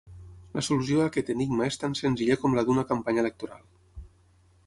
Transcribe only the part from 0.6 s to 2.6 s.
solució a aquest enigma és tan senzilla com